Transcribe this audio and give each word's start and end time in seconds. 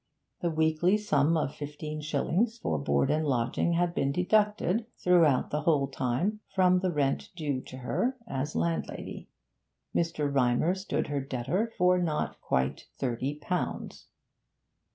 The 0.41 0.49
weekly 0.49 0.97
sum 0.97 1.37
of 1.37 1.53
fifteen 1.53 2.01
shillings 2.01 2.57
for 2.57 2.79
board 2.79 3.11
and 3.11 3.23
lodging 3.23 3.73
had 3.73 3.93
been 3.93 4.11
deducted, 4.11 4.87
throughout 4.97 5.51
the 5.51 5.61
whole 5.61 5.87
time, 5.87 6.39
from 6.55 6.79
the 6.79 6.91
rent 6.91 7.29
due 7.35 7.61
to 7.65 7.77
her 7.77 8.17
as 8.27 8.55
landlady. 8.55 9.29
Mr. 9.95 10.27
Rymer 10.33 10.73
stood 10.73 11.05
her 11.05 11.21
debtor 11.21 11.71
for 11.77 11.99
not 11.99 12.41
quite 12.41 12.87
thirty 12.97 13.35
pounds. 13.35 14.07